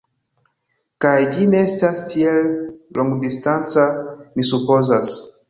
[1.05, 2.49] Kaj, ĝi ne estas tiel
[3.01, 3.87] longdistanca,
[4.41, 5.15] mi supozas.